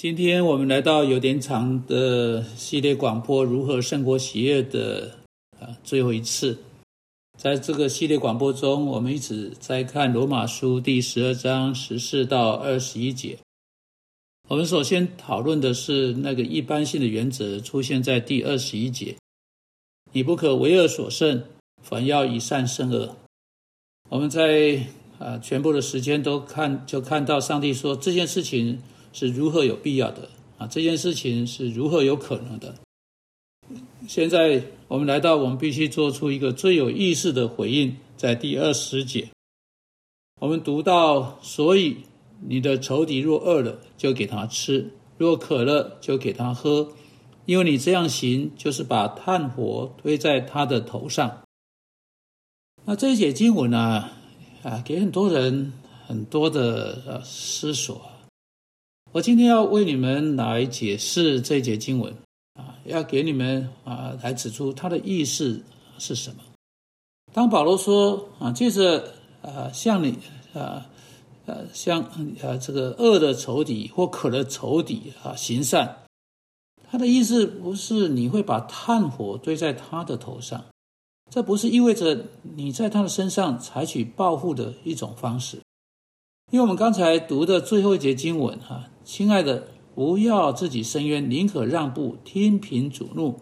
[0.00, 5.14] 今天我们来到有点长的系列广播，如何胜过喜悦的
[5.60, 6.56] 啊最后一次，
[7.36, 13.36] 在这个系列广播中，我们一直在看罗马书第十二章十四到二十一节。
[14.48, 19.14] 我们首先讨论的是那个一般性的原则，出现在第二十一节：
[20.12, 21.44] 你不可为恶所胜，
[21.82, 23.14] 反要以善胜恶。
[24.08, 24.82] 我们在
[25.18, 28.80] 啊全部的时间都看，就看到上帝说这件事情。
[29.12, 30.66] 是如何有必要的啊？
[30.66, 32.74] 这件事情是如何有可能的？
[34.08, 39.28] 现在我们来到，我们必须做出一个最有意识的回应，在第二十节，
[40.40, 41.98] 我们读到：所以
[42.40, 46.92] 你的仇敌若饿了，就给他吃；若渴了，就给他喝，
[47.46, 51.42] 因为你这样行，就是把炭火推在他的头上。
[52.86, 54.10] 那这一节经文呢？
[54.62, 55.72] 啊，给很多人
[56.06, 58.00] 很多的呃思索。
[59.12, 62.14] 我今天要为你们来解释这一节经文
[62.54, 65.60] 啊，要给你们啊来指出它的意思
[65.98, 66.36] 是什么。
[67.32, 70.16] 当保罗说啊，借着啊向你
[70.54, 70.86] 啊
[71.46, 72.08] 呃向
[72.40, 76.02] 呃这个恶的仇敌或可的仇敌啊行善，
[76.88, 80.64] 他的意思不是你会把炭火堆在他的头上，
[81.28, 85.58] 这不是意味着你在他的身上采取报复的一种方式。
[86.50, 93.40] 因为我们刚才读的最后一节经文，哈，亲爱的，不要自己伸冤，宁可让步，听凭主怒。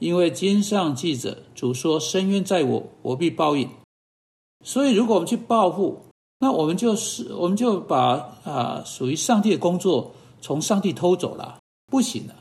[0.00, 3.68] 因为经上记着，主说：“伸冤在我，我必报应。”
[4.64, 6.00] 所以，如果我们去报复，
[6.38, 12.34] 那我们就是我们就把啊属于上帝的工作从上帝偷走了，不行的。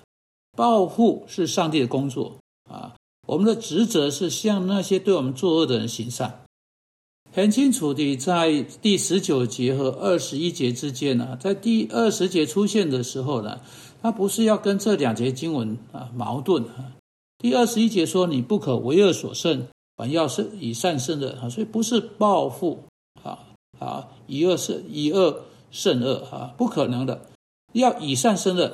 [0.56, 2.38] 报复是上帝的工作
[2.70, 2.94] 啊，
[3.28, 6.43] 我们的职责是向那些对我们作恶的人行善。
[7.36, 13.60] 很清楚的，在第十九节和二十一节之间呢，在第二十节出现的时候呢，
[14.04, 16.94] 它不是要跟这两节经文啊矛盾啊。
[17.40, 19.68] 第二十一节说你不可为恶所胜，
[19.98, 22.84] 反要胜以善胜恶啊，所以不是报复
[23.24, 23.40] 啊
[23.80, 25.42] 啊以恶胜以恶
[25.72, 27.20] 胜恶啊，不可能的，
[27.74, 28.72] 要以善胜恶。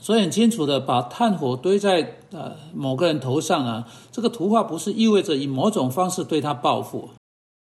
[0.00, 7.10] 所以很清楚的，把炭火堆在呃某个人头上啊，这个图画不是意味着以某种方式对他报复。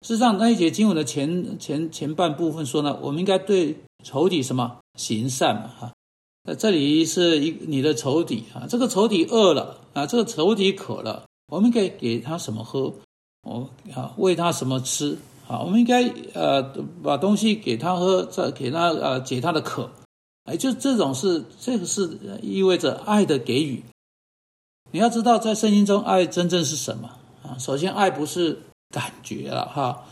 [0.02, 5.72] 事实上，那一节经文的前前前半部分说呢，我们应该对仇敌什么行善嘛？
[5.80, 5.94] 哈，
[6.44, 12.94] 那这里是一你的仇敌啊，这个仇敌饿了啊，这个仇敌渴了，我们可以给他什么喝？
[13.42, 15.18] 哦啊，喂他什么吃？
[15.48, 16.62] 啊，我们应该呃
[17.02, 19.90] 把东西给他喝，再给他呃解他的渴。
[20.44, 23.84] 哎，就这种是这个是意味着爱的给予。
[24.92, 27.10] 你要知道，在圣经中，爱真正是什么
[27.44, 27.58] 啊？
[27.58, 28.62] 首先，爱不是。
[28.90, 30.06] 感觉了哈，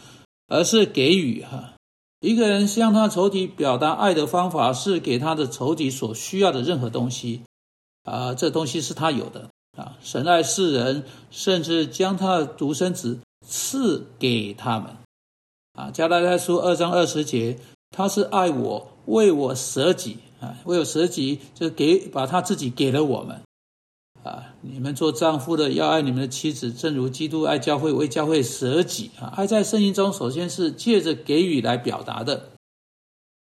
[0.48, 1.74] 而是给予哈。
[2.22, 7.42] 一个人向他仇敌表达爱的方法，是给他的仇敌所需要的任何东西
[8.04, 9.98] 啊，这东西是他有的啊。
[10.02, 14.98] 神爱世人，甚至将他的独生子赐给他们
[15.74, 15.92] 啊。
[15.92, 17.60] 加拉太书二章二十节，
[17.92, 23.42] 他是爱我，为我舍己啊，为我舍己，就给把他自己给了我们。
[24.26, 29.32] 啊，你们做丈夫的要爱你们的妻子，正如基督爱教会，为教会舍己啊。
[29.38, 32.50] 爱在圣经中，首先是借着给予来表达的。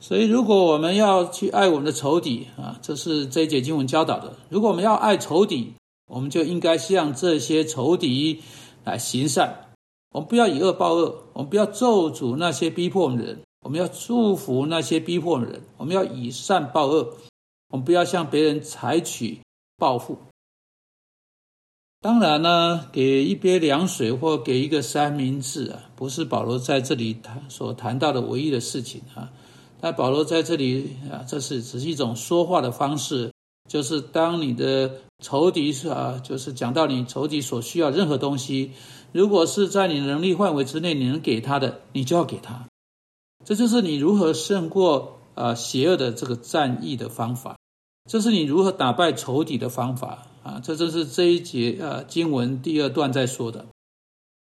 [0.01, 4.35] 所以，如果我们要去爱我们的仇敌啊，这是这一节经文教导的。
[4.49, 5.73] 如果我们要爱仇敌，
[6.11, 8.43] 我们就应该向这些仇敌
[8.83, 9.69] 来行善。
[10.13, 15.63] 我们不要以恶报恶，我们不要咒诅那些逼迫我们的人，我们要祝福那些逼迫我们的人。
[15.77, 17.15] 我们要以善报恶，
[17.71, 19.39] 我们不要向别人采取
[19.79, 20.19] 报复。
[22.03, 29.31] 当然呢，给一杯凉水或给一个三明治啊，不是保罗在这里谈所谈到的唯一的事情啊。
[29.81, 33.31] 那保罗在这里啊，这是只是一种说话的方式，
[33.69, 34.91] 就是当你的
[35.23, 38.73] 仇敌是啊，就是讲到你仇敌所需要任何东西，
[39.13, 42.67] 如果是在你能力范围之内，你能给他的，你就要给他。
[43.45, 47.57] 这就是你如何胜过啊邪恶的这个战役的方法，
[48.11, 50.27] 这是你如何打败仇敌的方法。
[50.43, 53.65] 啊，这正是这一节啊经文第二段在说的。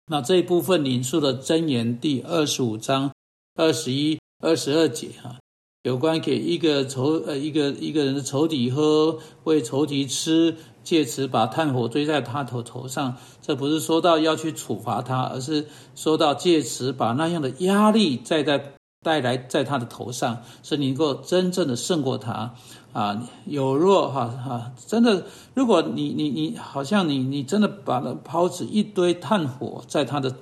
[0.07, 3.11] 那这一部分引述的箴言第二十五章
[3.57, 5.41] 二十一、二十二节哈，
[5.83, 13.17] 有关给一个仇呃一个一个人的仇敌喝，为仇敌吃，借此把炭火堆在他头头上。
[13.43, 15.67] 这不是说到要去处罚他，而是
[15.97, 22.55] 说到借此把那样的压力再在带来在他的头上，是你能够真正的胜过他
[22.93, 23.27] 啊！
[23.47, 25.25] 有若哈哈，真的，
[25.55, 30.35] 如果你你你好像你你真的把那抛掷一堆炭火在他的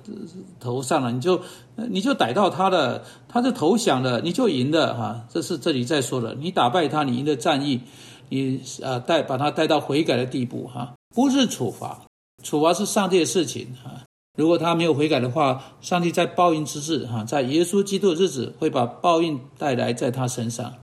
[0.58, 1.40] 头上了，你就
[1.76, 5.24] 你就逮到他了，他就投降了，你就赢了哈！
[5.30, 7.80] 这是这里在说的，你打败他，你赢得战役，
[8.28, 12.00] 你啊带把他带到悔改的地步哈，不是处罚，
[12.42, 14.02] 处罚是上帝的事情哈。
[14.38, 20.74] 如果他没有悔改的话，上帝在报应之日，哈，在耶稣基督的日子会把报应带来在他身上。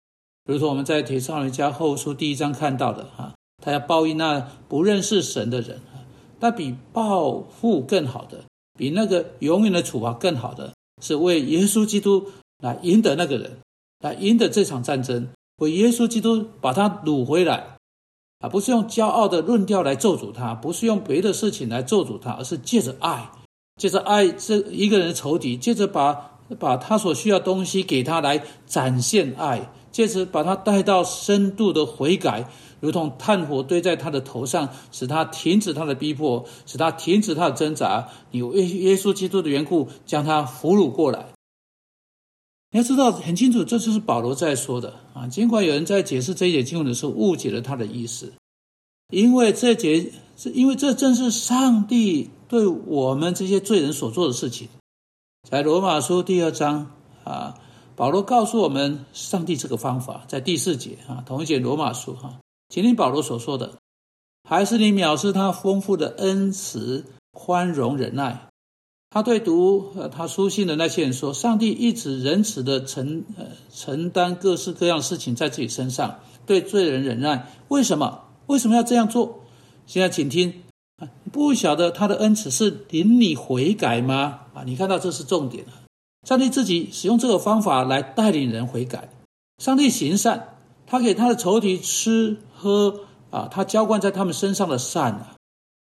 [0.43, 5.79] 比如说我们在《铁少人家后书》第一章看到的，哈，他要报应那不认识神的人，
[6.41, 8.43] 那比报复更好的，
[8.77, 12.29] 比那个永远的处罚更好的，是为耶稣基督
[12.61, 13.59] 来赢得那个人，
[14.01, 15.29] 来赢得这场战争，
[15.59, 17.77] 为耶稣基督把他掳回来。
[18.39, 23.31] 啊，不是用骄傲的论调来咒诅他，不是用别的事情来咒诅他，而是借着爱。
[23.77, 32.49] 借着爱这一个人的仇敌，借着把把他所需要东西给他来展现爱，借着把他带到深度的悔改，
[32.79, 38.07] 如同炭火堆在他的头上，使他停止他的逼迫，使他停止他的挣扎。
[38.31, 41.25] 以耶耶稣基督的缘故，将他俘虏过来。
[42.71, 45.27] 你要知道很清楚，这就是保罗在说的啊。
[45.27, 48.31] 尽管有人在解释这一节经文的时候误解了他的意思，
[49.11, 52.29] 因为这节是因为这正是上帝。
[52.55, 54.69] 对我们这些罪人所做的事情，
[55.43, 56.89] 在罗马书第二章
[57.25, 57.59] 啊，
[57.97, 63.73] 保罗告诉我们上帝这个方法，在第四节啊，同一节罗马书哈，请听保罗所说的，
[64.47, 67.03] 还是你藐视他丰富的恩慈、
[67.33, 68.47] 宽容、忍耐。
[69.09, 77.51] 他对读呃他书信的那些人说，上帝一直仁慈的承呃承担各式各样事情在自己身上，对罪人忍耐。
[77.67, 78.21] 为什么？
[78.47, 79.41] 为什么要这样做？
[79.85, 80.61] 现在请听。
[81.31, 84.41] 不晓得他的恩慈是领你悔改吗？
[84.53, 85.65] 啊，你看到这是重点
[86.25, 89.09] 上帝自己使用这个方法来带领人悔改。
[89.57, 90.55] 上帝行善，
[90.87, 95.35] 他给他的仇敌吃喝啊，他浇灌在他们身上的善啊，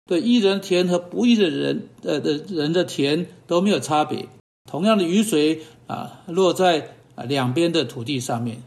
[0.05, 4.29] 对一人田和不义的人呃的人的田都没有差别。
[4.71, 8.63] 同样的雨水啊，落在啊两边的土地上面。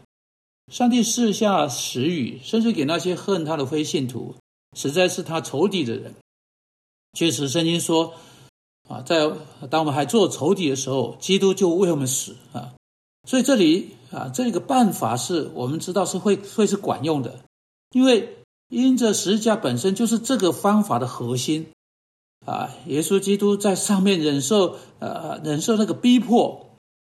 [0.72, 4.34] 上帝赐下时雨，甚至给那些恨他的非信徒，
[4.76, 6.14] 实在是他仇敌的人。
[7.14, 8.14] 确实，圣经说，
[8.88, 9.30] 啊，在
[9.70, 12.74] 当我们还做仇敌的时候，基督就为我们死啊。
[13.26, 17.38] 所以这里啊，这个办法是我们知道是会会是管用的，
[17.92, 18.36] 因为
[18.68, 21.68] 因着十字架本身就是这个方法的核心
[22.44, 22.70] 啊。
[22.86, 26.76] 耶稣基督在上面忍受呃忍受那个逼迫，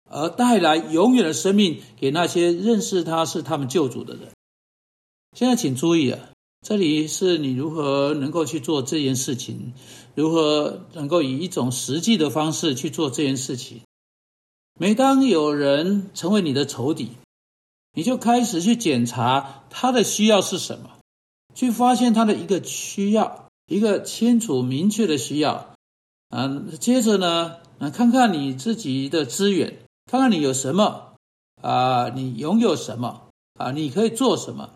[0.10, 4.30] 而带来永远的生命给那些认识他是他们救主的人。
[5.36, 6.20] 现在请注意啊。
[6.62, 9.74] 这里是你如何能够去做这件事情，
[10.16, 13.82] 如何能够以一种实际的方式去做这件事情。
[14.80, 17.12] 每当有人成为你的仇敌，
[17.94, 20.90] 你就开始去检查他的需要是什么，
[21.56, 25.74] 去发现他的一个需要，一个清楚明确的需要。
[26.30, 29.80] 啊，接着呢，啊，看看你自己的资源，
[30.12, 31.14] 看看你有什么，
[31.62, 34.72] 啊，你拥有什么，啊，你可以做什么。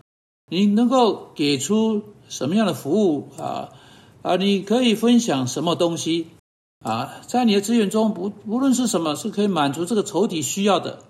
[0.48, 3.70] 你能够给出什么样的服务啊？
[4.22, 6.28] 啊，你可以分享什么东西
[6.78, 7.20] 啊？
[7.26, 11.00] 在你的资源中，不无论是什么，是可以满足这个仇敌需要的。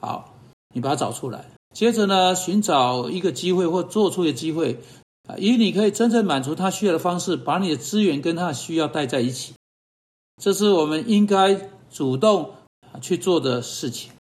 [0.00, 0.34] 好，
[0.74, 1.50] 你把它找出来。
[1.74, 4.80] 接着呢，寻找一个机会或做出一个机会
[5.26, 9.54] 啊，以你可以真正满足他需要的方式，把你的资源跟他的需要带在一起。
[10.40, 12.54] 这是我们应该主动
[13.00, 14.12] 去做的事情。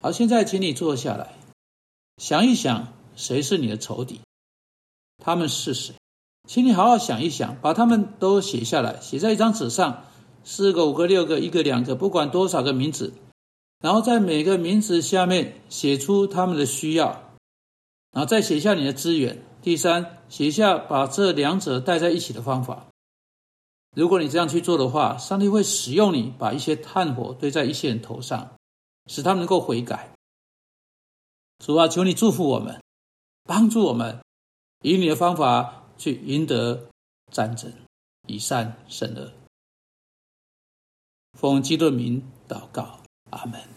[0.00, 1.34] 好，现在请你坐下来，
[2.16, 2.92] 想一想。
[3.16, 4.20] 谁是你的仇敌？
[5.18, 5.94] 他们是谁？
[6.46, 10.04] 请你好好想一想，把他们都写下来，写在一张纸上，
[10.44, 13.14] 四个、五个、六个，一个、两个，不管多少个名字，
[13.80, 17.34] 然后在每个名字下面写出他们的需要，
[18.12, 19.42] 然后再写下你的资源。
[19.60, 22.86] 第三，写下把这两者带在一起的方法。
[23.96, 28.54] 如果你这样去做的话，上帝会使用你，把一些炭火堆在一些人头上，
[29.06, 30.12] 使他们能够悔改。
[31.58, 32.80] 主啊，求你祝福我们。
[33.46, 34.20] 帮助我们
[34.82, 36.88] 以你的方法去赢得
[37.32, 37.72] 战争，
[38.26, 39.32] 以善胜恶。
[41.38, 43.00] 奉基督名祷告，
[43.30, 43.68] 阿门。